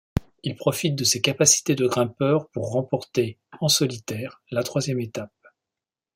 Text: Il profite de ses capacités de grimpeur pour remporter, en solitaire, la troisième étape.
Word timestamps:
Il 0.41 0.55
profite 0.55 0.95
de 0.95 1.03
ses 1.03 1.21
capacités 1.21 1.75
de 1.75 1.85
grimpeur 1.85 2.49
pour 2.49 2.71
remporter, 2.71 3.37
en 3.59 3.67
solitaire, 3.67 4.41
la 4.49 4.63
troisième 4.63 4.99
étape. 4.99 5.31